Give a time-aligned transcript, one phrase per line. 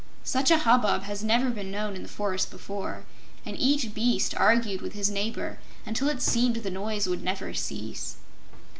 [0.23, 3.05] Such a hubbub had never been known in the forest before,
[3.45, 8.15] and each beast argued with his neighbor until it seemed the noise would never cease.